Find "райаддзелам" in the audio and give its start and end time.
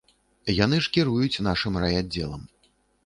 1.85-2.43